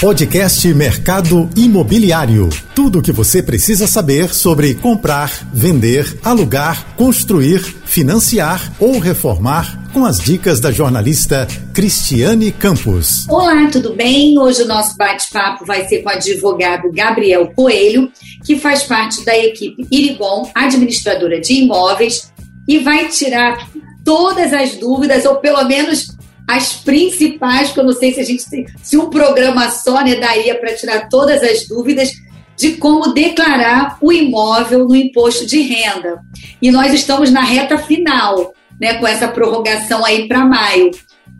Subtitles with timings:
[0.00, 2.50] Podcast Mercado Imobiliário.
[2.74, 10.04] Tudo o que você precisa saber sobre comprar, vender, alugar, construir, financiar ou reformar com
[10.04, 13.26] as dicas da jornalista Cristiane Campos.
[13.26, 14.38] Olá, tudo bem?
[14.38, 18.12] Hoje o nosso bate-papo vai ser com o advogado Gabriel Coelho,
[18.44, 22.30] que faz parte da equipe Irigon, administradora de imóveis,
[22.68, 23.66] e vai tirar
[24.04, 26.15] todas as dúvidas, ou pelo menos
[26.48, 30.14] as principais, porque eu não sei se a gente tem, se um programa só né,
[30.14, 32.12] daria para tirar todas as dúvidas
[32.56, 36.20] de como declarar o imóvel no imposto de renda.
[36.62, 40.90] E nós estamos na reta final, né, com essa prorrogação aí para maio.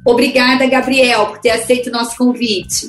[0.05, 2.89] Obrigada, Gabriel, por ter aceito o nosso convite.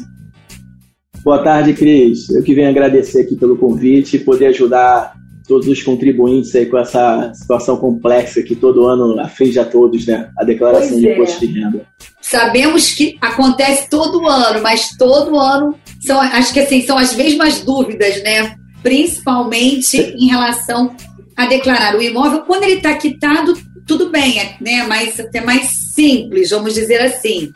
[1.23, 2.29] Boa tarde, Cris.
[2.29, 5.13] Eu que venho agradecer aqui pelo convite e poder ajudar
[5.47, 10.29] todos os contribuintes aí com essa situação complexa que todo ano aflige a todos, né?
[10.37, 11.13] A declaração pois de é.
[11.13, 11.85] imposto de renda.
[12.29, 17.61] Sabemos que acontece todo ano, mas todo ano são, acho que assim, são as mesmas
[17.61, 18.53] dúvidas, né?
[18.83, 20.93] Principalmente em relação
[21.37, 22.41] a declarar o imóvel.
[22.41, 23.53] Quando ele está quitado,
[23.87, 24.83] tudo bem, é, né?
[24.85, 27.53] Mas até mais simples, vamos dizer assim.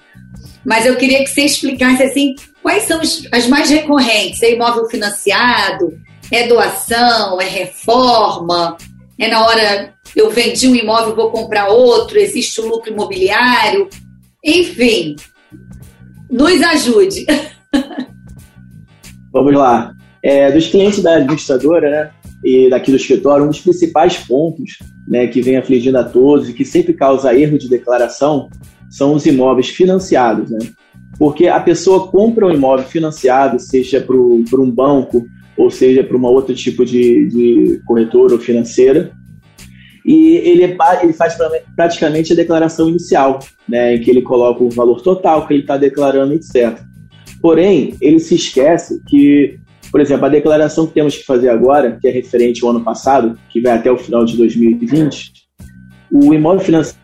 [0.63, 4.41] Mas eu queria que você explicasse assim quais são as mais recorrentes.
[4.41, 6.00] É imóvel financiado?
[6.31, 7.41] É doação?
[7.41, 8.78] É reforma?
[9.19, 12.17] É na hora eu vendi um imóvel, vou comprar outro?
[12.17, 13.89] Existe o lucro imobiliário?
[14.44, 15.16] Enfim,
[16.30, 17.25] nos ajude.
[19.31, 19.94] Vamos lá.
[20.23, 22.11] É, dos clientes da administradora, né,
[22.44, 26.53] e daqui do escritório, um dos principais pontos, né, que vem afligindo a todos e
[26.53, 28.50] que sempre causa erro de declaração
[28.89, 30.59] são os imóveis financiados, né?
[31.17, 35.25] Porque a pessoa compra um imóvel financiado, seja para um banco
[35.56, 39.12] ou seja para uma outro tipo de, de corretora ou financeira,
[40.05, 41.38] e ele, ele faz
[41.75, 45.77] praticamente a declaração inicial, né, em que ele coloca o valor total que ele está
[45.77, 46.80] declarando, etc.
[47.41, 49.59] Porém, ele se esquece que,
[49.91, 53.38] por exemplo, a declaração que temos que fazer agora, que é referente ao ano passado,
[53.49, 55.31] que vai até o final de 2020,
[56.11, 57.00] o imóvel financeiro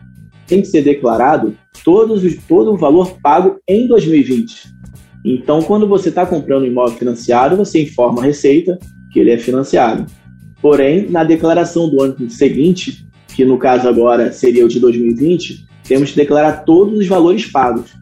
[0.46, 1.54] tem que ser declarado
[1.84, 4.68] todos, todo o valor pago em 2020.
[5.24, 8.78] Então, quando você está comprando um imóvel financiado, você informa a Receita
[9.12, 10.06] que ele é financiado.
[10.60, 16.10] Porém, na declaração do ano seguinte, que no caso agora seria o de 2020, temos
[16.10, 17.92] que declarar todos os valores pagos.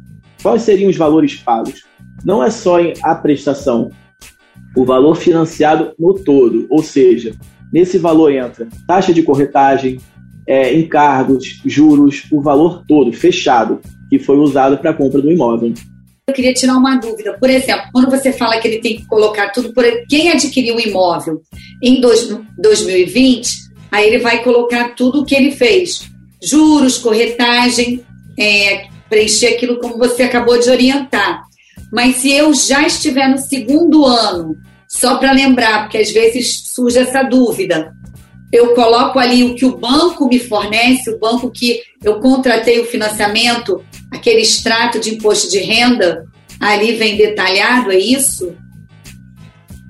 [0.43, 1.85] Quais seriam os valores pagos?
[2.25, 3.91] Não é só a prestação,
[4.77, 7.35] o valor financiado no todo, ou seja,
[7.73, 9.99] nesse valor entra taxa de corretagem,
[10.47, 15.73] é, encargos, juros, o valor todo fechado que foi usado para a compra do imóvel.
[16.29, 17.35] Eu queria tirar uma dúvida.
[17.39, 20.81] Por exemplo, quando você fala que ele tem que colocar tudo por quem adquiriu o
[20.81, 21.41] imóvel
[21.81, 22.29] em dois,
[22.59, 23.49] 2020,
[23.93, 26.11] aí ele vai colocar tudo o que ele fez:
[26.43, 28.05] juros, corretagem,
[28.37, 31.45] é, preencher aquilo como você acabou de orientar.
[31.93, 34.57] Mas se eu já estiver no segundo ano,
[34.89, 37.95] só para lembrar, porque às vezes surge essa dúvida,
[38.53, 42.87] eu coloco ali o que o banco me fornece, o banco que eu contratei o
[42.87, 46.25] financiamento, aquele extrato de imposto de renda,
[46.61, 48.55] ali vem detalhado, é isso?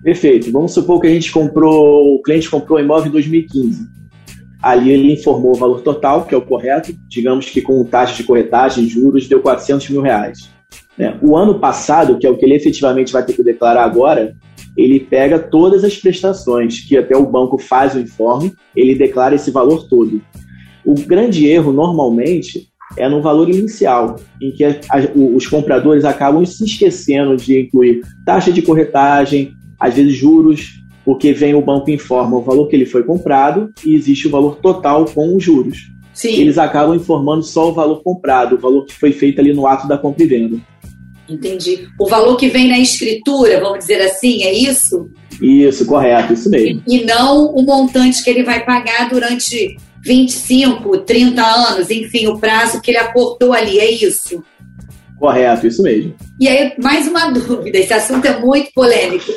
[0.02, 0.52] Perfeito.
[0.52, 3.86] Vamos supor que a gente comprou, o cliente comprou imóvel em 2015.
[4.62, 8.24] Ali ele informou o valor total, que é o correto, digamos que com taxa de
[8.24, 10.48] corretagem, juros, deu 400 mil reais.
[10.96, 11.18] Né?
[11.22, 14.34] O ano passado, que é o que ele efetivamente vai ter que declarar agora,
[14.76, 19.50] ele pega todas as prestações que até o banco faz o informe, ele declara esse
[19.50, 20.20] valor todo.
[20.84, 26.44] O grande erro, normalmente, é no valor inicial, em que a, a, os compradores acabam
[26.44, 32.36] se esquecendo de incluir taxa de corretagem, às vezes juros, porque vem o banco informa
[32.36, 35.90] o valor que ele foi comprado e existe o valor total com os juros.
[36.12, 36.40] Sim.
[36.40, 39.86] Eles acabam informando só o valor comprado, o valor que foi feito ali no ato
[39.86, 40.58] da compra e venda.
[41.28, 41.86] Entendi.
[42.00, 45.10] O valor que vem na escritura, vamos dizer assim, é isso?
[45.40, 46.82] Isso, correto, isso mesmo.
[46.86, 52.38] E, e não o montante que ele vai pagar durante 25, 30 anos, enfim, o
[52.38, 54.42] prazo que ele aportou ali, é isso?
[55.18, 56.14] Correto, isso mesmo.
[56.38, 59.32] E aí, mais uma dúvida, esse assunto é muito polêmico.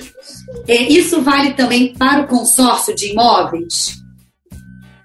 [0.67, 3.99] É, isso vale também para o consórcio de imóveis?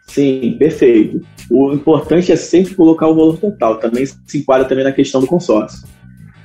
[0.09, 1.21] Sim, perfeito.
[1.51, 5.27] O importante é sempre colocar o valor total, também se enquadra também na questão do
[5.27, 5.87] consórcio.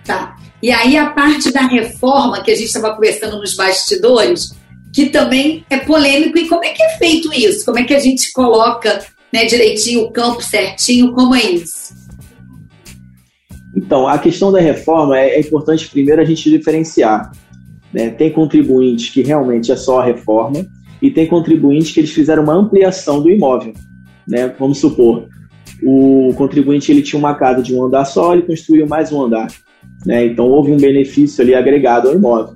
[0.05, 0.37] Tá.
[0.61, 4.53] E aí a parte da reforma que a gente estava conversando nos bastidores,
[4.93, 6.37] que também é polêmico.
[6.37, 7.65] E como é que é feito isso?
[7.65, 11.13] Como é que a gente coloca né, direitinho o campo certinho?
[11.13, 11.93] Como é isso?
[13.75, 17.31] Então, a questão da reforma é, é importante primeiro a gente diferenciar.
[17.93, 18.09] Né?
[18.09, 20.65] Tem contribuintes que realmente é só a reforma
[21.01, 23.73] e tem contribuintes que eles fizeram uma ampliação do imóvel.
[24.27, 24.53] Né?
[24.59, 25.27] Vamos supor,
[25.83, 29.47] o contribuinte ele tinha uma casa de um andar só, ele construiu mais um andar.
[30.05, 30.25] Né?
[30.25, 32.55] Então houve um benefício ali agregado ao imóvel.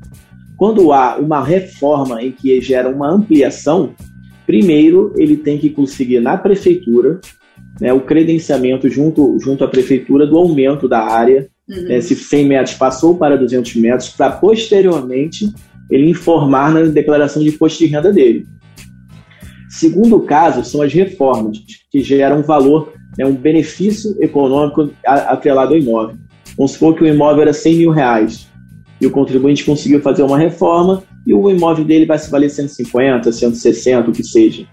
[0.57, 3.94] Quando há uma reforma em que gera uma ampliação,
[4.45, 7.19] primeiro ele tem que conseguir na prefeitura
[7.81, 11.83] né, o credenciamento junto, junto à prefeitura do aumento da área, uhum.
[11.83, 15.51] né, se 100 metros passou para 200 metros, para posteriormente
[15.89, 18.45] ele informar na declaração de imposto de renda dele.
[19.69, 21.57] Segundo caso, são as reformas,
[21.91, 26.15] que geram valor, né, um benefício econômico atrelado ao imóvel.
[26.55, 28.52] Vamos supor que o imóvel era 100 mil reais
[29.03, 33.31] e o contribuinte conseguiu fazer uma reforma e o imóvel dele vai se valer 150,
[33.31, 34.65] 160, o que seja.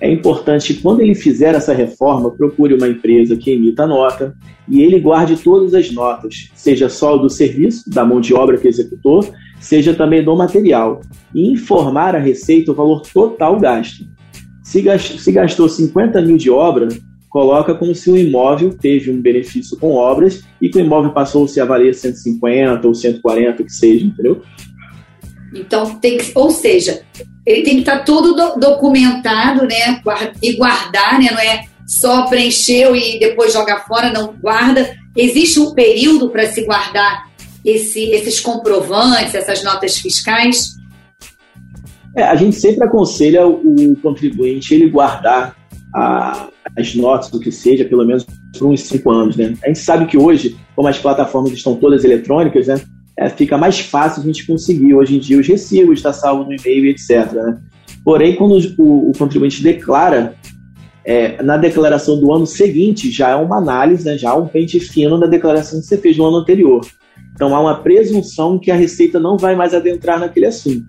[0.00, 4.34] É importante que quando ele fizer essa reforma, procure uma empresa que emita a nota
[4.68, 8.68] e ele guarde todas as notas, seja só do serviço, da mão de obra que
[8.68, 9.24] executou,
[9.60, 11.00] seja também do material,
[11.34, 14.04] e informar a Receita o valor total gasto.
[14.64, 16.88] Se gastou, se gastou 50 mil de obra,
[17.28, 21.60] coloca como se o imóvel teve um benefício com obras e que o imóvel passou-se
[21.60, 24.42] a valer 150 ou 140, que seja, entendeu?
[25.54, 27.02] Então, tem que, ou seja,
[27.44, 30.00] ele tem que estar todo do, documentado, né?
[30.42, 31.28] E guardar, né?
[31.30, 34.96] Não é só preencheu e depois joga fora, não guarda.
[35.16, 37.30] Existe um período para se guardar
[37.64, 40.76] esse, esses comprovantes, essas notas fiscais?
[42.14, 45.56] É, a gente sempre aconselha o, contribuinte ele guardar
[45.94, 48.26] a, as notas, do que seja, pelo menos
[48.58, 49.36] por uns cinco anos.
[49.36, 49.54] Né?
[49.64, 52.80] A gente sabe que hoje, como as plataformas estão todas eletrônicas, né?
[53.18, 56.54] é, fica mais fácil a gente conseguir hoje em dia os recibos, está salvo no
[56.54, 57.32] e-mail, etc.
[57.32, 57.58] Né?
[58.04, 60.34] Porém, quando o, o contribuinte declara,
[61.04, 64.80] é, na declaração do ano seguinte já é uma análise, né, já há um pente
[64.80, 66.84] fino da declaração que você fez no ano anterior.
[67.32, 70.84] Então há uma presunção que a Receita não vai mais adentrar naquele assunto.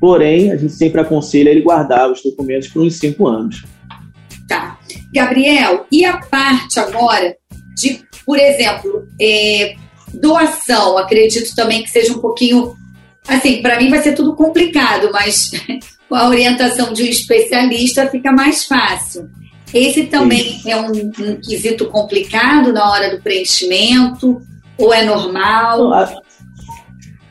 [0.00, 3.64] Porém, a gente sempre aconselha ele guardar os documentos por uns cinco anos.
[5.12, 7.36] Gabriel, e a parte agora
[7.74, 9.74] de, por exemplo, é,
[10.12, 12.74] Doação, acredito também que seja um pouquinho.
[13.28, 15.50] Assim, para mim vai ser tudo complicado, mas
[16.08, 19.28] com a orientação de um especialista fica mais fácil.
[19.72, 20.70] Esse também Sim.
[20.70, 24.42] é um, um, quesito complicado na hora do preenchimento,
[24.76, 25.92] ou é normal?
[25.92, 26.12] A,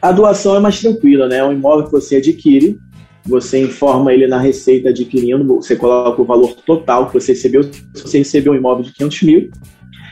[0.01, 1.37] a doação é mais tranquila, né?
[1.37, 2.79] É um imóvel que você adquire,
[3.25, 7.63] você informa ele na receita adquirindo, você coloca o valor total que você recebeu.
[7.63, 9.49] Se você recebeu um imóvel de 500 mil,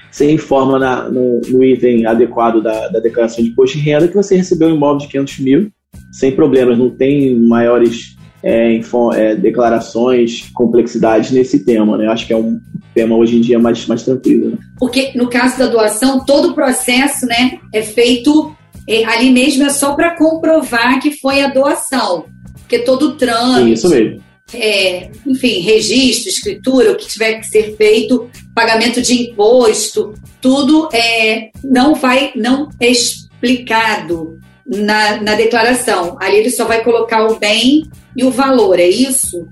[0.10, 4.16] você informa na, no, no, item adequado da, da, declaração de imposto de renda que
[4.16, 5.70] você recebeu um imóvel de 500 mil,
[6.12, 12.08] sem problemas, não tem maiores é, info, é, declarações, complexidades nesse tema, né?
[12.08, 12.60] Acho que é um
[12.96, 14.52] tema hoje em dia mais, mais tranquilo.
[14.52, 14.58] Né?
[14.80, 18.56] Porque no caso da doação, todo o processo né, é feito
[18.90, 22.26] é, ali mesmo, é só para comprovar que foi a doação.
[22.62, 23.74] Porque todo o trâmite.
[23.74, 30.14] Isso mesmo é, enfim, registro, escritura, o que tiver que ser feito, pagamento de imposto,
[30.42, 36.18] tudo é, não vai, não é explicado na, na declaração.
[36.20, 37.84] Ali ele só vai colocar o bem
[38.16, 39.48] e o valor, é isso?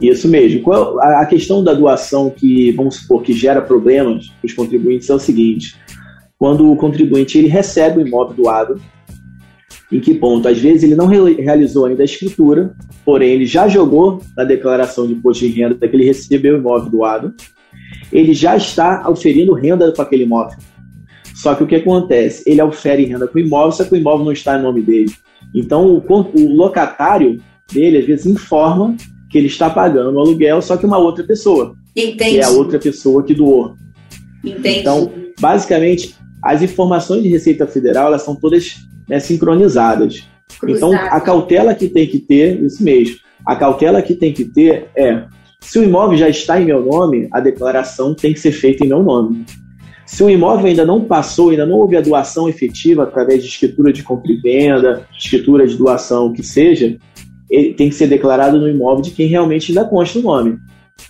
[0.00, 0.72] Isso mesmo.
[1.00, 5.18] A questão da doação que, vamos supor, que gera problemas para os contribuintes é o
[5.18, 5.76] seguinte:
[6.38, 8.80] quando o contribuinte ele recebe o imóvel doado,
[9.90, 10.46] em que ponto?
[10.46, 12.74] Às vezes ele não realizou ainda a escritura,
[13.04, 16.90] porém ele já jogou na declaração de imposto de renda que ele recebeu o imóvel
[16.90, 17.34] doado,
[18.12, 20.58] ele já está oferindo renda para aquele imóvel.
[21.34, 22.42] Só que o que acontece?
[22.46, 25.12] Ele ofere renda com o imóvel, só que o imóvel não está em nome dele.
[25.54, 27.40] Então o, o locatário
[27.72, 28.94] dele às vezes informa
[29.30, 31.74] que ele está pagando o aluguel, só que uma outra pessoa.
[31.94, 32.34] Entendi.
[32.34, 33.74] Que é a outra pessoa que doou.
[34.44, 34.80] Entendi.
[34.80, 38.76] Então, basicamente, as informações de Receita Federal elas são todas
[39.08, 40.26] né, sincronizadas.
[40.58, 40.92] Cruzado.
[40.92, 44.88] Então, a cautela que tem que ter, isso mesmo, a cautela que tem que ter
[44.96, 45.24] é,
[45.60, 48.88] se o imóvel já está em meu nome, a declaração tem que ser feita em
[48.88, 49.44] meu nome.
[50.06, 53.92] Se o imóvel ainda não passou, ainda não houve a doação efetiva através de escritura
[53.92, 56.96] de compra e venda, escritura de doação, o que seja,
[57.50, 60.58] ele tem que ser declarado no imóvel de quem realmente ainda consta o nome,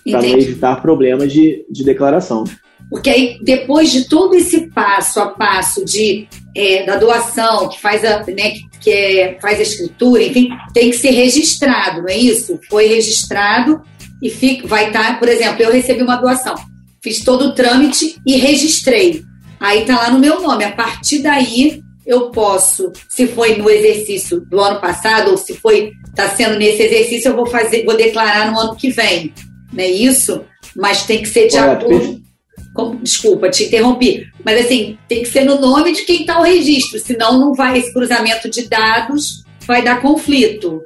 [0.03, 2.43] para não evitar problemas de, de declaração.
[2.89, 6.27] Porque aí, depois de todo esse passo a passo de,
[6.59, 10.89] é, da doação, que faz a, né, que, que é, faz a escritura, enfim, tem
[10.89, 12.59] que ser registrado, não é isso?
[12.69, 13.81] Foi registrado
[14.21, 16.55] e fica, vai estar, tá, por exemplo, eu recebi uma doação,
[17.01, 19.23] fiz todo o trâmite e registrei.
[19.57, 20.63] Aí está lá no meu nome.
[20.65, 25.91] A partir daí, eu posso, se foi no exercício do ano passado ou se foi
[26.07, 29.33] está sendo nesse exercício, eu vou fazer, vou declarar no ano que vem,
[29.71, 30.43] não é isso?
[30.75, 32.28] Mas tem que ser de acordo
[32.73, 36.43] como, desculpa, te interrompi, mas assim, tem que ser no nome de quem está o
[36.43, 40.83] registro, senão não vai, esse cruzamento de dados vai dar conflito.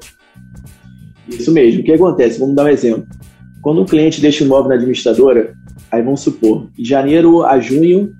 [1.28, 1.82] Isso mesmo.
[1.82, 2.40] O que acontece?
[2.40, 3.08] Vamos dar um exemplo.
[3.62, 5.54] Quando um cliente deixa o imóvel na administradora,
[5.92, 8.14] aí vamos supor, de janeiro a junho,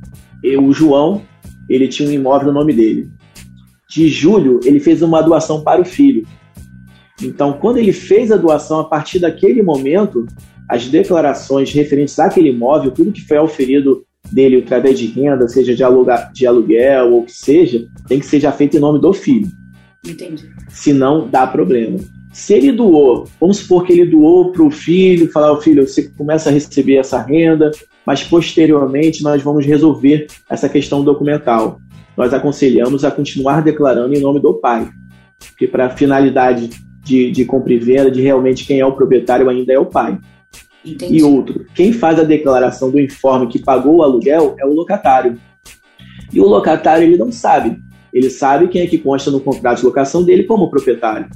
[0.60, 1.22] o João
[1.70, 3.10] ele tinha um imóvel no nome dele.
[3.90, 6.26] De julho, ele fez uma doação para o filho.
[7.22, 10.26] Então, quando ele fez a doação, a partir daquele momento,
[10.70, 15.84] as declarações referentes àquele imóvel, tudo que foi auferido dele através de renda, seja de,
[15.84, 19.14] aluga, de aluguel ou o que seja, tem que ser já feito em nome do
[19.14, 19.48] filho.
[20.06, 20.50] Entendi.
[20.70, 22.00] Senão dá problema.
[22.32, 26.10] Se ele doou, vamos supor que ele doou para o filho, falar, o filho, você
[26.18, 27.70] começa a receber essa renda,
[28.06, 31.78] mas posteriormente nós vamos resolver essa questão documental.
[32.18, 34.90] Nós aconselhamos a continuar declarando em nome do pai,
[35.40, 36.72] porque para finalidade
[37.04, 40.18] de, de compra e venda, de realmente quem é o proprietário ainda é o pai.
[40.86, 41.18] Entendi.
[41.18, 45.40] E outro, quem faz a declaração do informe que pagou o aluguel é o locatário.
[46.32, 47.78] E o locatário ele não sabe.
[48.14, 51.28] Ele sabe quem é que consta no contrato de locação dele como proprietário.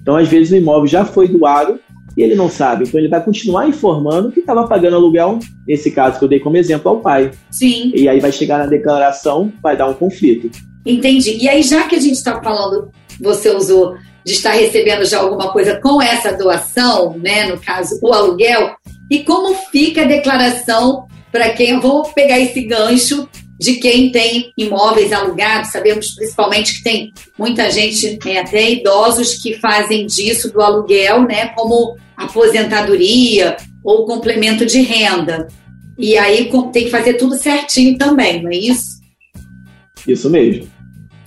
[0.00, 1.78] Então, às vezes, o imóvel já foi doado
[2.16, 2.84] e ele não sabe.
[2.84, 6.56] Então, ele vai continuar informando que estava pagando aluguel, nesse caso que eu dei como
[6.56, 7.30] exemplo, ao pai.
[7.50, 7.92] Sim.
[7.94, 10.50] E aí vai chegar na declaração, vai dar um conflito.
[10.84, 11.38] Entendi.
[11.40, 13.94] E aí, já que a gente está falando, você usou
[14.24, 18.74] de estar recebendo já alguma coisa com essa doação, né, no caso, o aluguel,
[19.10, 24.52] e como fica a declaração para quem eu vou pegar esse gancho de quem tem
[24.56, 25.70] imóveis alugados.
[25.70, 31.48] Sabemos principalmente que tem muita gente, né, até idosos, que fazem disso do aluguel, né,
[31.48, 35.48] como aposentadoria ou complemento de renda.
[35.98, 39.00] E aí tem que fazer tudo certinho também, não é isso?
[40.06, 40.68] Isso mesmo.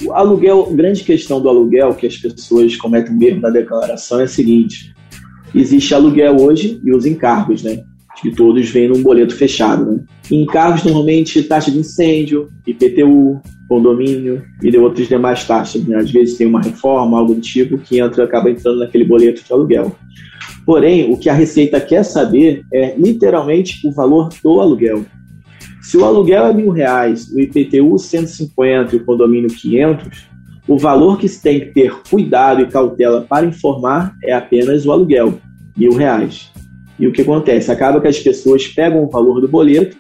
[0.06, 4.28] O aluguel, grande questão do aluguel que as pessoas cometem mesmo na declaração é a
[4.28, 4.94] seguinte:
[5.54, 7.84] existe aluguel hoje e os encargos, né?
[8.22, 10.00] Que todos vêm num boleto fechado, né?
[10.32, 15.84] Encargos normalmente taxa de incêndio, IPTU, condomínio e de outras demais taxas.
[15.86, 15.98] Né?
[15.98, 19.54] Às vezes tem uma reforma, algo do tipo, que entra, acaba entrando naquele boleto de
[19.54, 19.96] aluguel.
[20.66, 25.06] Porém, o que a Receita quer saber é literalmente o valor do aluguel.
[25.82, 30.28] Se o aluguel é mil reais, o IPTU 150 e o condomínio 500,
[30.68, 34.92] o valor que se tem que ter cuidado e cautela para informar é apenas o
[34.92, 35.40] aluguel,
[35.76, 36.52] mil reais.
[37.00, 37.72] E o que acontece?
[37.72, 39.96] Acaba que as pessoas pegam o valor do boleto,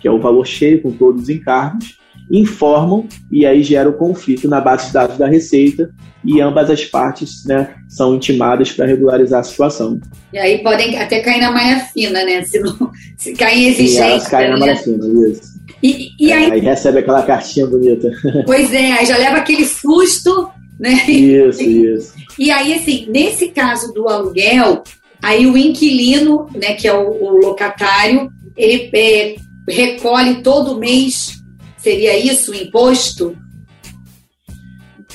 [0.00, 1.98] que é o valor cheio com todos os encargos,
[2.30, 5.90] informam e aí gera o conflito na base de dados da Receita
[6.24, 10.00] e ambas as partes né, são intimadas para regularizar a situação.
[10.32, 12.42] E aí podem até cair na malha fina, né?
[12.42, 14.04] Se, não, se cair em exigência.
[14.04, 14.52] Sim, elas caem né?
[14.54, 15.57] na malha fina, isso.
[15.82, 18.10] E, e aí, aí recebe aquela cartinha bonita.
[18.44, 20.92] Pois é, aí já leva aquele susto, né?
[21.08, 22.14] Isso, isso.
[22.38, 24.82] E aí, assim, nesse caso do aluguel,
[25.22, 29.36] aí o inquilino, né, que é o, o locatário, ele é,
[29.68, 31.32] recolhe todo mês,
[31.76, 33.36] seria isso, o imposto?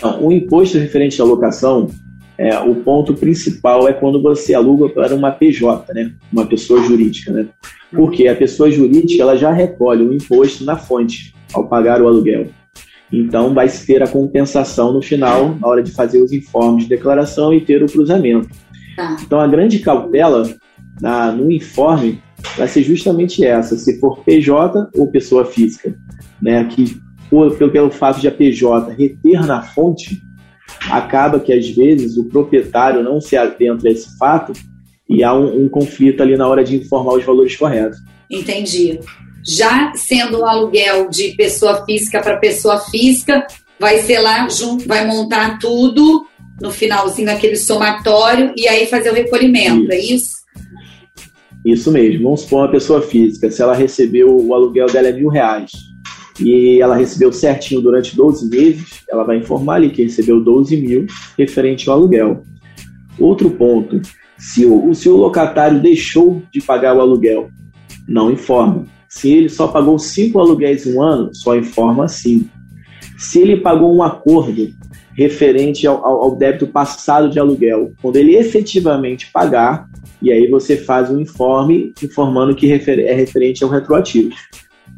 [0.02, 1.90] Não, o imposto referente à locação,
[2.38, 6.14] é, o ponto principal é quando você aluga para uma PJ, né?
[6.32, 7.32] uma pessoa jurídica.
[7.32, 7.48] Né?
[7.96, 12.48] Porque a pessoa jurídica ela já recolhe o imposto na fonte ao pagar o aluguel.
[13.12, 16.90] Então, vai se ter a compensação no final, na hora de fazer os informes de
[16.90, 18.50] declaração e ter o cruzamento.
[18.96, 19.18] Tá.
[19.22, 20.50] Então, a grande cautela
[21.00, 22.20] na, no informe
[22.58, 25.96] vai ser justamente essa: se for PJ ou pessoa física,
[26.42, 26.98] né, que
[27.30, 30.22] por, pelo, pelo fato de a PJ reter na fonte,
[30.90, 34.54] acaba que às vezes o proprietário não se adentra a esse fato
[35.14, 38.00] e há um, um conflito ali na hora de informar os valores corretos.
[38.30, 39.00] Entendi.
[39.46, 43.46] Já sendo o aluguel de pessoa física para pessoa física,
[43.80, 46.26] vai ser lá, junto, vai montar tudo
[46.60, 50.12] no finalzinho aquele somatório e aí fazer o recolhimento, é isso.
[50.12, 50.44] é isso?
[51.66, 52.24] Isso mesmo.
[52.24, 55.72] Vamos supor uma pessoa física, se ela recebeu o aluguel dela é mil reais
[56.40, 61.06] e ela recebeu certinho durante 12 meses, ela vai informar ali que recebeu 12 mil
[61.38, 62.44] referente ao aluguel.
[63.20, 64.02] Outro ponto,
[64.44, 67.50] se o, se o locatário deixou de pagar o aluguel,
[68.06, 68.86] não informa.
[69.08, 72.50] Se ele só pagou cinco aluguéis em um ano, só informa assim.
[73.18, 74.70] Se ele pagou um acordo
[75.16, 79.88] referente ao, ao, débito passado de aluguel, quando ele efetivamente pagar,
[80.22, 84.36] e aí você faz um informe informando que refer, é referente ao retroativo.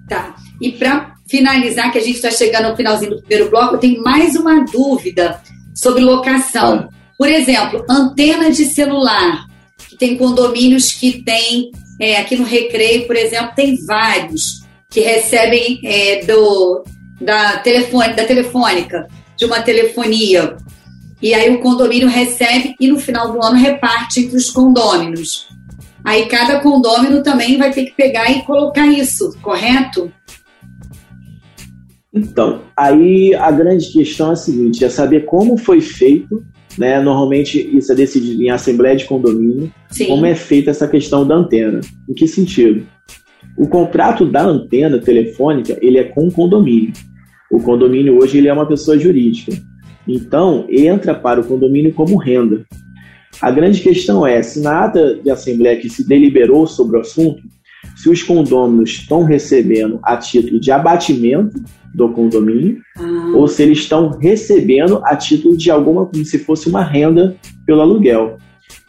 [0.10, 0.36] Tá.
[0.60, 4.36] E para finalizar, que a gente está chegando ao finalzinho do primeiro bloco, tenho mais
[4.36, 5.40] uma dúvida
[5.76, 6.90] sobre locação.
[7.18, 9.46] Por exemplo, antena de celular,
[9.90, 15.80] que tem condomínios que tem, é, aqui no Recreio, por exemplo, tem vários que recebem
[15.84, 16.84] é, do,
[17.22, 19.08] da, telefone, da telefônica,
[19.38, 20.58] de uma telefonia.
[21.22, 25.48] E aí o condomínio recebe e no final do ano reparte entre os condôminos.
[26.04, 30.12] Aí cada condômino também vai ter que pegar e colocar isso, correto?
[32.14, 36.46] Então, aí a grande questão é a seguinte: é saber como foi feito,
[36.78, 37.00] né?
[37.00, 40.08] Normalmente isso é decidido em assembleia de condomínio, Sim.
[40.08, 41.82] como é feita essa questão da antena.
[42.10, 42.86] Em que sentido?
[43.58, 46.94] O contrato da antena telefônica ele é com o condomínio.
[47.52, 49.54] O condomínio hoje ele é uma pessoa jurídica.
[50.08, 52.66] Então, entra para o condomínio como renda.
[53.42, 57.42] A grande questão é, se na ata de assembleia que se deliberou sobre o assunto,
[57.96, 61.62] se os condôminos estão recebendo a título de abatimento
[61.94, 63.34] do condomínio ah.
[63.36, 67.82] ou se eles estão recebendo a título de alguma, como se fosse uma renda pelo
[67.82, 68.38] aluguel.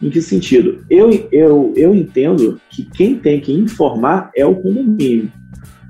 [0.01, 0.83] Em que sentido?
[0.89, 5.31] Eu, eu, eu entendo que quem tem que informar é o condomínio,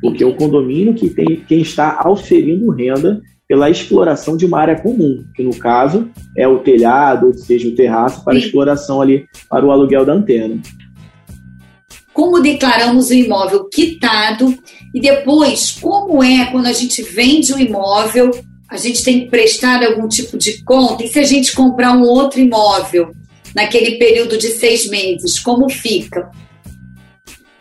[0.02, 4.80] porque é o condomínio que tem quem está auferindo renda pela exploração de uma área
[4.80, 9.66] comum, que no caso é o telhado, ou seja, o terraço, para exploração ali para
[9.66, 10.60] o aluguel da antena.
[12.18, 14.52] Como declaramos o imóvel quitado
[14.92, 18.32] e depois como é quando a gente vende o imóvel,
[18.68, 22.02] a gente tem que prestar algum tipo de conta e se a gente comprar um
[22.02, 23.12] outro imóvel
[23.54, 26.32] naquele período de seis meses, como fica?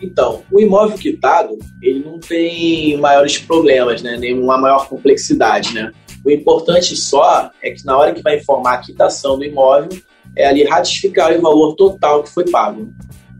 [0.01, 4.17] Então, o imóvel quitado, ele não tem maiores problemas, né?
[4.17, 5.93] Nenhuma maior complexidade, né?
[6.25, 9.91] O importante só é que na hora que vai informar a quitação do imóvel,
[10.35, 12.89] é ali ratificar o valor total que foi pago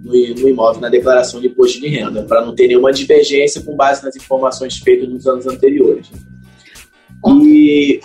[0.07, 3.75] no, no imóvel na declaração de imposto de renda, para não ter nenhuma divergência com
[3.75, 6.11] base nas informações feitas nos anos anteriores.
[7.27, 8.01] E,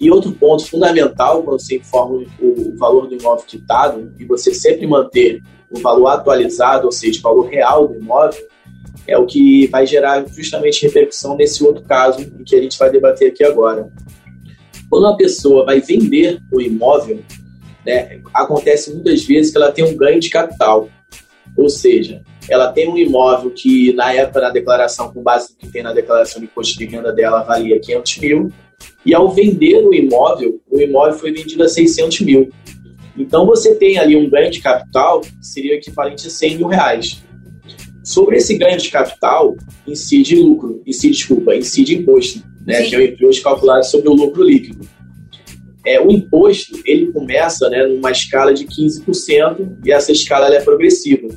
[0.00, 4.52] e outro ponto fundamental quando você informa o, o valor do imóvel quitado e você
[4.52, 5.40] sempre manter
[5.70, 8.42] o valor atualizado, ou seja, o valor real do imóvel,
[9.06, 12.90] é o que vai gerar justamente repercussão nesse outro caso em que a gente vai
[12.90, 13.90] debater aqui agora.
[14.90, 17.20] Quando a pessoa vai vender o imóvel,
[17.86, 20.88] né, acontece muitas vezes que ela tem um ganho de capital,
[21.58, 25.72] ou seja, ela tem um imóvel que na época da declaração, com base no que
[25.72, 28.52] tem na declaração de imposto de renda dela, valia 500 mil,
[29.04, 32.48] e ao vender o imóvel, o imóvel foi vendido a 600 mil.
[33.16, 37.20] Então você tem ali um ganho de capital que seria equivalente a 100 mil reais.
[38.04, 43.02] Sobre esse ganho de capital, incide lucro, incide, desculpa, incide imposto, né, que é o
[43.02, 44.88] imposto calculado sobre o lucro líquido.
[45.84, 51.28] É, o imposto, ele começa né, numa escala de 15% e essa escala é progressiva,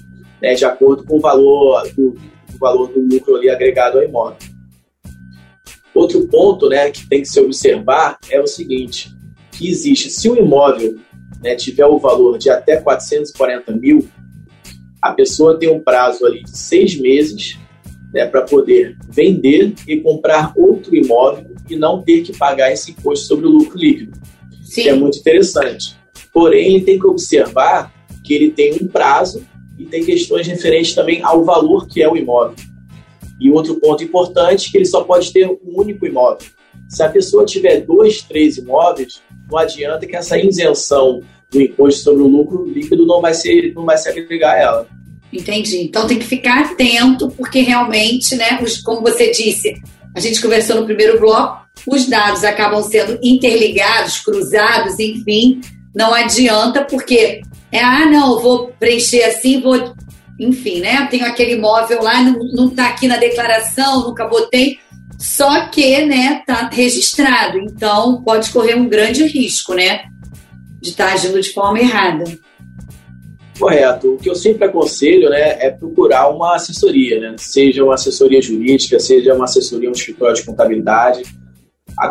[0.42, 2.18] né, de acordo com o valor do,
[2.54, 4.38] o valor do lucro ali agregado ao imóvel.
[5.94, 9.10] Outro ponto né, que tem que se observar é o seguinte,
[9.52, 10.98] que existe, se o imóvel
[11.42, 14.08] né, tiver o valor de até 440 mil,
[15.02, 17.58] a pessoa tem um prazo ali de seis meses
[18.14, 23.26] né, para poder vender e comprar outro imóvel e não ter que pagar esse imposto
[23.26, 24.18] sobre o lucro líquido.
[24.64, 24.84] Sim.
[24.84, 25.98] Que é muito interessante.
[26.34, 29.46] Porém, ele tem que observar que ele tem um prazo
[29.82, 32.56] e tem questões referentes também ao valor que é o imóvel.
[33.40, 36.48] E outro ponto importante que ele só pode ter um único imóvel.
[36.88, 42.22] Se a pessoa tiver dois, três imóveis, não adianta que essa isenção do imposto sobre
[42.22, 44.88] o lucro líquido não vai ser, não vai se agregar a ela.
[45.34, 45.78] Entendi.
[45.78, 49.74] Então tem que ficar atento, porque realmente, né, os, como você disse,
[50.16, 55.62] a gente conversou no primeiro bloco, os dados acabam sendo interligados, cruzados, enfim,
[55.96, 57.42] não adianta, porque
[57.72, 59.94] é, ah, não, vou preencher assim, vou.
[60.40, 61.08] Enfim, né?
[61.10, 64.80] Tenho aquele imóvel lá, não está aqui na declaração, nunca botei.
[65.20, 67.60] Só que, né, tá registrado.
[67.60, 70.02] Então, pode correr um grande risco, né?
[70.82, 72.24] De estar tá agindo de forma errada.
[73.62, 74.16] Correto.
[74.16, 77.36] O que eu sempre aconselho né, é procurar uma assessoria, né?
[77.38, 81.22] seja uma assessoria jurídica, seja uma assessoria, um escritório de contabilidade.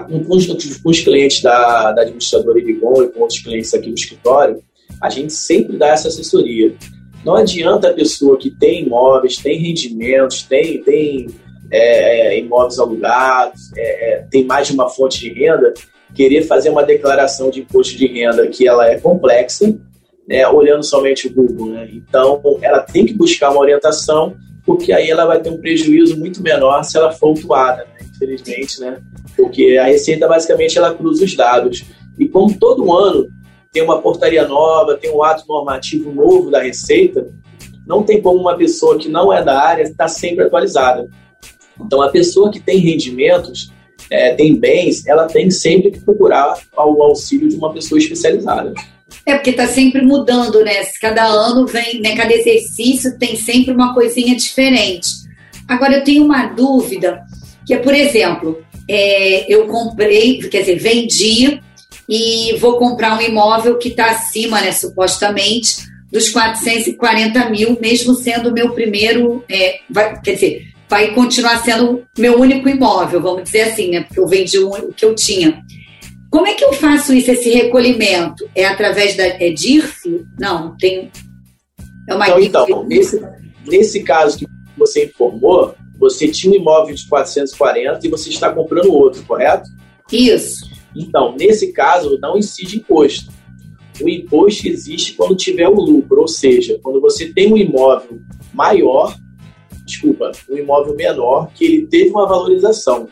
[0.06, 3.94] Com os, com os clientes da, da administradora Irigon e com outros clientes aqui do
[3.94, 4.62] escritório,
[5.00, 6.74] a gente sempre dá essa assessoria.
[7.24, 11.28] Não adianta a pessoa que tem imóveis, tem rendimentos, tem, tem
[11.70, 15.72] é, é, imóveis alugados, é, é, tem mais de uma fonte de renda,
[16.14, 19.74] querer fazer uma declaração de imposto de renda que ela é complexa,
[20.26, 21.70] né, olhando somente o Google.
[21.70, 21.88] Né?
[21.92, 24.34] Então, ela tem que buscar uma orientação,
[24.64, 28.06] porque aí ela vai ter um prejuízo muito menor se ela for autuada, né?
[28.14, 29.00] infelizmente, né?
[29.36, 31.84] porque a Receita basicamente ela cruza os dados.
[32.18, 33.28] E como todo ano
[33.72, 37.28] tem uma portaria nova, tem um ato normativo novo da Receita,
[37.86, 41.08] não tem como uma pessoa que não é da área estar sempre atualizada.
[41.80, 43.72] Então, a pessoa que tem rendimentos,
[44.10, 48.74] é, tem bens, ela tem sempre que procurar o auxílio de uma pessoa especializada.
[49.24, 50.84] É porque está sempre mudando, né?
[51.00, 52.16] Cada ano vem, né?
[52.16, 55.08] Cada exercício tem sempre uma coisinha diferente.
[55.68, 57.22] Agora eu tenho uma dúvida,
[57.66, 61.60] que é, por exemplo, é, eu comprei, quer dizer, vendi
[62.10, 68.50] e vou comprar um imóvel que está acima, né, supostamente, dos 440 mil, mesmo sendo
[68.50, 73.62] o meu primeiro, é, vai, quer dizer, vai continuar sendo meu único imóvel, vamos dizer
[73.62, 74.00] assim, né?
[74.00, 75.62] Porque eu vendi o que eu tinha.
[76.28, 78.48] Como é que eu faço isso, esse recolhimento?
[78.56, 80.26] É através da é DIRF?
[80.36, 81.12] Não, tem.
[82.08, 83.22] É uma então, então nesse,
[83.64, 84.46] nesse caso que
[84.76, 89.70] você informou, você tinha um imóvel de 440 e você está comprando outro, correto?
[90.10, 90.69] Isso.
[90.94, 93.32] Então, nesse caso, não incide imposto.
[94.00, 98.20] O imposto existe quando tiver o lucro, ou seja, quando você tem um imóvel
[98.52, 99.16] maior,
[99.84, 103.08] desculpa, um imóvel menor, que ele teve uma valorização.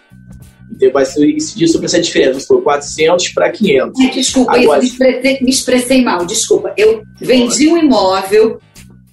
[0.71, 4.01] Então, vai incidir sobre essa diferença, foi 400 para 500.
[4.01, 6.73] É, desculpa, Agora, isso, me, expressei, me expressei mal, desculpa.
[6.77, 8.61] Eu vendi um imóvel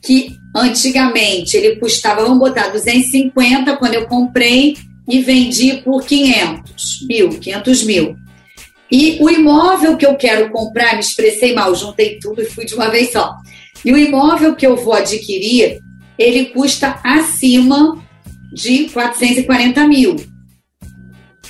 [0.03, 4.75] que antigamente ele custava, vamos botar, 250 quando eu comprei
[5.09, 8.15] e vendi por 500 mil, 500 mil.
[8.95, 12.73] E o imóvel que eu quero comprar, me expressei mal, juntei tudo e fui de
[12.75, 13.35] uma vez só.
[13.83, 15.81] E o imóvel que eu vou adquirir,
[16.17, 18.01] ele custa acima
[18.53, 20.15] de 440 mil.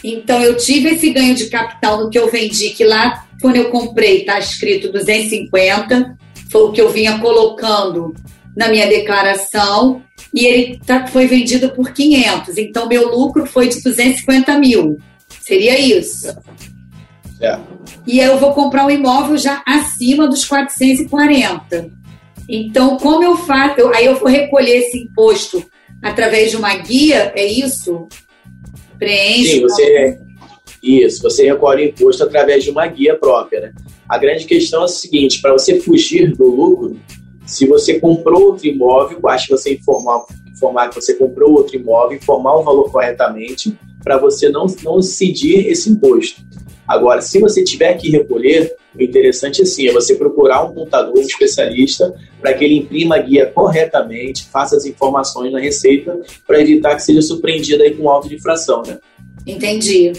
[0.03, 3.69] Então, eu tive esse ganho de capital no que eu vendi, que lá, quando eu
[3.69, 6.17] comprei, está escrito 250,
[6.49, 8.15] foi o que eu vinha colocando
[8.57, 10.01] na minha declaração,
[10.33, 12.57] e ele tá, foi vendido por 500.
[12.57, 14.97] Então, meu lucro foi de 250 mil.
[15.41, 16.35] Seria isso.
[17.41, 17.59] É.
[18.07, 21.89] E eu vou comprar um imóvel já acima dos 440.
[22.47, 23.79] Então, como eu faço?
[23.79, 25.65] Eu, aí eu vou recolher esse imposto
[26.01, 28.07] através de uma guia, é isso?
[28.97, 29.51] Preenche.
[29.51, 30.19] Sim, você.
[30.81, 33.59] Isso, você recolhe o imposto através de uma guia própria.
[33.61, 33.73] Né?
[34.07, 36.99] A grande questão é a seguinte: para você fugir do lucro,
[37.45, 42.17] se você comprou outro imóvel, acho que você informar, informar que você comprou outro imóvel,
[42.17, 46.41] informar o valor corretamente, para você não, não incidir esse imposto.
[46.87, 51.17] Agora, se você tiver que recolher, o interessante é sim, é você procurar um contador,
[51.17, 56.61] um especialista, para que ele imprima a guia corretamente, faça as informações na receita, para
[56.61, 58.99] evitar que seja surpreendido aí com auto de infração, né?
[59.45, 60.13] Entendi.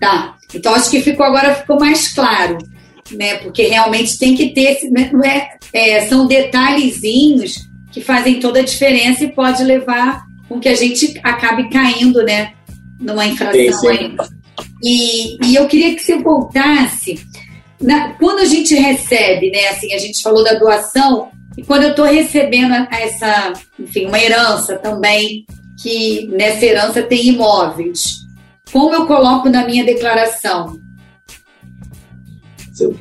[0.00, 0.36] Tá.
[0.52, 2.58] Então acho que ficou agora ficou mais claro,
[3.12, 3.36] né?
[3.38, 7.56] Porque realmente tem que ter esse, né, não é, é, são detalhezinhos
[7.92, 12.52] que fazem toda a diferença e pode levar com que a gente acabe caindo, né?
[13.00, 13.72] Numa infração.
[13.72, 14.16] Sim, sim.
[14.84, 17.18] E, e eu queria que você voltasse.
[17.80, 21.90] Na, quando a gente recebe, né, assim, a gente falou da doação, e quando eu
[21.90, 25.46] estou recebendo essa, enfim, uma herança também,
[25.82, 28.24] que nessa herança tem imóveis,
[28.70, 30.78] como eu coloco na minha declaração?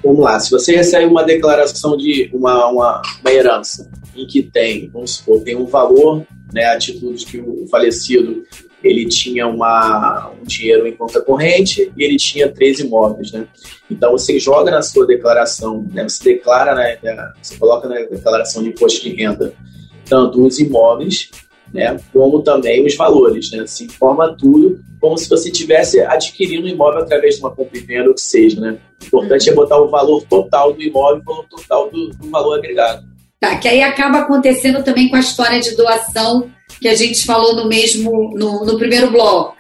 [0.04, 4.90] Vamos lá, se você recebe uma declaração de uma, uma, uma herança em que tem,
[4.90, 8.44] vamos supor, tem um valor, né, a título de que o falecido
[8.84, 13.48] ele tinha uma, um dinheiro em conta corrente e ele tinha três imóveis, né?
[13.90, 16.04] Então você joga na sua declaração, né?
[16.04, 16.98] Você declara, né?
[17.42, 19.54] Você coloca na declaração de imposto de renda
[20.06, 21.30] tanto os imóveis,
[21.74, 21.98] né?
[22.12, 23.66] Como também os valores, né?
[23.66, 27.82] Se informa tudo como se você tivesse adquirindo um imóvel através de uma compra e
[27.82, 28.78] venda, ou que seja, né?
[29.02, 32.30] O importante é botar o valor total do imóvel e o valor total do, do
[32.30, 33.06] valor agregado.
[33.38, 36.50] Tá, que aí acaba acontecendo também com a história de doação
[36.84, 39.56] que a gente falou no mesmo no, no primeiro bloco.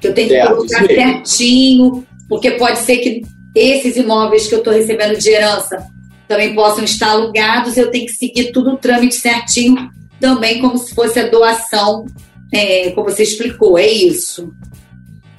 [0.00, 4.60] Que eu tenho que certo, colocar certinho, porque pode ser que esses imóveis que eu
[4.60, 5.84] estou recebendo de herança
[6.28, 9.90] também possam estar alugados, eu tenho que seguir tudo o trâmite certinho,
[10.20, 12.06] também como se fosse a doação,
[12.54, 14.54] é, como você explicou, é isso.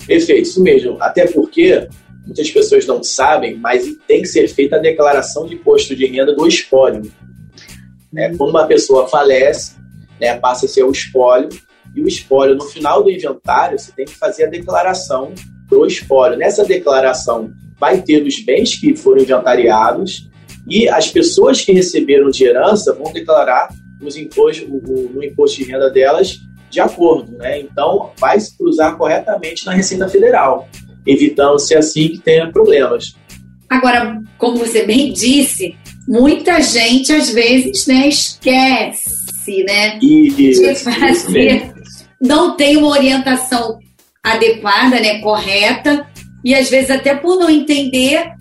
[0.05, 0.97] Perfeito, isso mesmo.
[1.01, 1.87] Até porque
[2.25, 6.35] muitas pessoas não sabem, mas tem que ser feita a declaração de imposto de renda
[6.35, 7.09] do espólio.
[8.11, 8.35] Né?
[8.37, 9.80] Quando uma pessoa falece,
[10.21, 11.49] né, passa a ser o espólio,
[11.95, 15.33] e o espólio, no final do inventário, você tem que fazer a declaração
[15.67, 16.37] do espólio.
[16.37, 20.29] Nessa declaração vai ter os bens que foram inventariados
[20.69, 23.69] e as pessoas que receberam de herança vão declarar
[24.01, 27.37] os impostos, no imposto de renda delas de acordo.
[27.37, 27.59] Né?
[27.59, 30.69] Então, vai se cruzar corretamente na Receita Federal,
[31.05, 33.15] evitando-se assim que tenha problemas.
[33.69, 35.75] Agora, como você bem disse,
[36.07, 39.97] muita gente às vezes né, esquece né?
[40.01, 41.73] Isso, de fazer,
[42.21, 43.79] não tem uma orientação
[44.23, 46.05] adequada, né, correta,
[46.43, 48.31] e às vezes até por não entender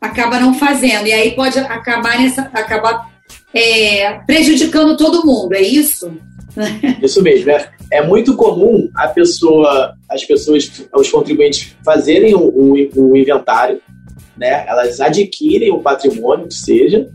[0.00, 3.10] acaba não fazendo e aí pode acabar nessa acabar
[3.52, 6.10] é, prejudicando todo mundo, é isso?
[7.02, 7.50] Isso mesmo.
[7.50, 13.80] É, é muito comum a pessoa, as pessoas, os contribuintes fazerem o, o, o inventário,
[14.36, 14.64] né?
[14.66, 17.06] Elas adquirem o patrimônio que seja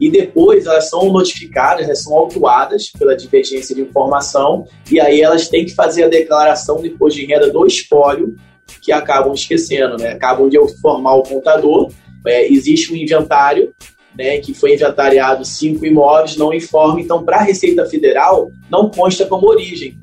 [0.00, 5.48] e depois elas são notificadas, né, são autuadas pela divergência de informação, e aí elas
[5.48, 8.34] têm que fazer a declaração imposto de renda do espólio,
[8.80, 10.12] que acabam esquecendo, né?
[10.12, 11.92] Acabam de formar o contador,
[12.26, 13.74] é, existe um inventário,
[14.16, 19.26] né, que foi inventariado cinco imóveis, não informa, então para a Receita Federal não consta
[19.26, 19.98] como origem.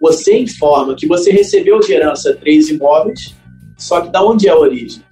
[0.00, 3.34] Você informa que você recebeu de herança três imóveis,
[3.76, 5.02] só que da onde é a origem?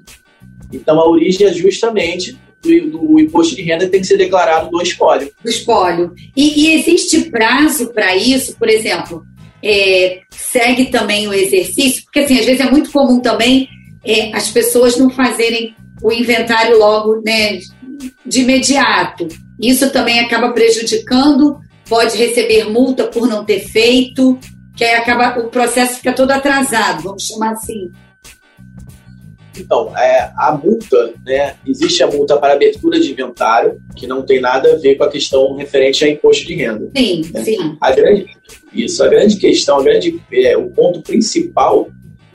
[0.72, 4.82] Então a origem é justamente do, do, imposto de renda tem que ser declarado do
[4.82, 5.30] espólio.
[5.42, 6.14] Do espólio.
[6.36, 8.56] E, e existe prazo para isso?
[8.56, 9.24] Por exemplo,
[9.62, 12.04] é, segue também o exercício?
[12.04, 13.68] Porque, assim, às vezes é muito comum também
[14.04, 17.58] é, as pessoas não fazerem o inventário logo, né,
[18.24, 19.26] de imediato.
[19.60, 24.38] Isso também acaba prejudicando, pode receber multa por não ter feito,
[24.76, 27.90] que aí acaba, o processo fica todo atrasado, vamos chamar assim.
[29.58, 31.56] Então, é, a multa, né?
[31.66, 35.10] Existe a multa para abertura de inventário, que não tem nada a ver com a
[35.10, 36.90] questão referente a imposto de renda.
[36.96, 37.44] Sim, né?
[37.44, 37.76] sim.
[37.80, 38.26] A grande,
[38.72, 41.88] isso, a grande questão, a grande, é, o ponto principal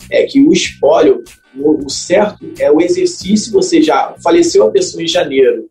[0.09, 1.23] é que o espólio,
[1.55, 5.69] o, o certo é o exercício, você já faleceu a pessoa em janeiro,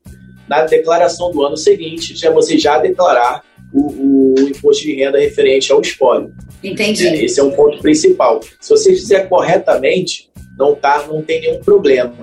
[0.48, 5.70] na declaração do ano seguinte, já você já declarar o, o imposto de renda referente
[5.70, 6.32] ao espólio.
[6.62, 7.06] Entendi.
[7.24, 8.40] Esse é um ponto principal.
[8.60, 10.29] Se você fizer corretamente,
[10.60, 12.14] não, tá, não tem nenhum problema.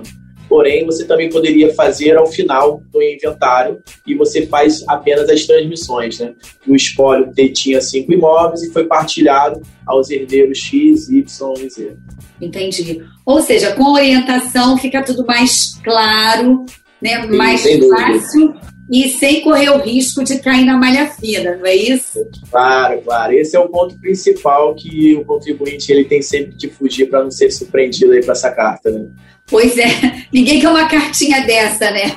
[0.48, 6.20] Porém, você também poderia fazer ao final do inventário e você faz apenas as transmissões,
[6.20, 6.34] né?
[6.66, 11.98] O espólio tinha cinco imóveis e foi partilhado aos herdeiros X, Y e Z.
[12.42, 13.04] Entendi.
[13.26, 16.66] Ou seja, com orientação fica tudo mais claro,
[17.02, 17.24] né?
[17.24, 18.56] Sim, mais fácil
[18.90, 22.26] e sem correr o risco de cair na malha fina, não é isso?
[22.50, 23.34] Claro, claro.
[23.34, 27.32] Esse é o ponto principal que o contribuinte ele tem sempre que fugir para não
[27.32, 29.06] ser surpreendido aí com essa carta, né?
[29.46, 29.88] Pois é,
[30.32, 32.16] ninguém quer uma cartinha dessa, né?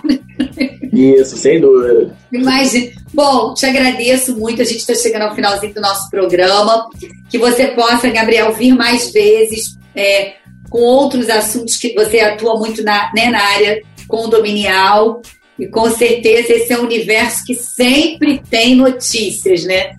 [0.93, 2.17] Isso, sem dúvida.
[2.33, 2.93] Imagina.
[3.13, 4.63] Bom, te agradeço muito.
[4.63, 6.89] A gente está chegando ao finalzinho do nosso programa.
[7.29, 10.35] Que você possa, Gabriel, vir mais vezes é,
[10.69, 15.23] com outros assuntos que você atua muito na, né, na área condominial.
[15.61, 19.95] E com certeza esse é um universo que sempre tem notícias, né?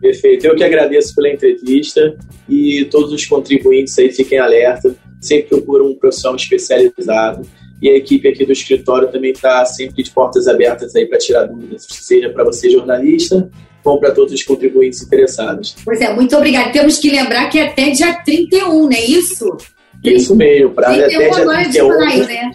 [0.00, 0.44] Perfeito.
[0.44, 2.16] Eu que agradeço pela entrevista
[2.48, 4.94] e todos os contribuintes aí fiquem alerta.
[5.20, 7.48] Sempre procuram um profissional especializado.
[7.80, 11.44] E a equipe aqui do escritório também está sempre de portas abertas aí para tirar
[11.44, 13.50] dúvidas, seja para você jornalista,
[13.82, 15.76] como para todos os contribuintes interessados.
[15.84, 16.72] Pois é, muito obrigada.
[16.72, 19.56] Temos que lembrar que é até dia 31, não é isso?
[20.02, 21.70] Isso mesmo, para até dia 31.
[21.70, 22.50] De maio, né?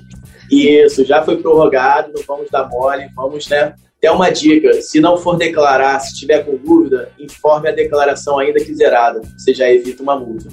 [0.51, 3.73] Isso, já foi prorrogado, não vamos dar mole, vamos, né?
[3.97, 8.63] Até uma dica, se não for declarar, se tiver com dúvida, informe a declaração ainda
[8.63, 10.47] que zerada, você já evita uma multa.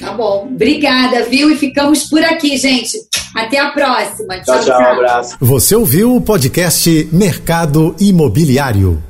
[0.00, 1.50] Tá bom, obrigada, viu?
[1.50, 2.96] E ficamos por aqui, gente.
[3.36, 4.40] Até a próxima.
[4.40, 4.80] Tchau, tchau, tchau.
[4.80, 5.36] Um abraço.
[5.40, 9.02] Você ouviu o podcast Mercado Imobiliário.